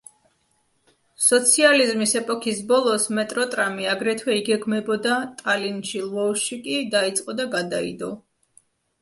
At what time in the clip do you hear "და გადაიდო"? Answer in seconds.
7.43-8.13